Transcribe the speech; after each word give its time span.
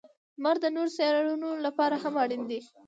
•لمر 0.37 0.55
د 0.63 0.65
نورو 0.75 0.95
سیارونو 0.97 1.49
لپاره 1.65 1.95
هم 2.03 2.13
اړین 2.23 2.43
دی. 2.49 2.59